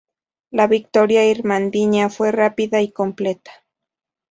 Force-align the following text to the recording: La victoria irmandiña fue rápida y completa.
La 0.49 0.65
victoria 0.65 1.29
irmandiña 1.29 2.09
fue 2.09 2.31
rápida 2.31 2.81
y 2.81 2.91
completa. 2.91 3.51